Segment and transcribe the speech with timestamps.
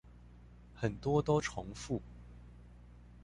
[0.73, 2.01] 很多都重複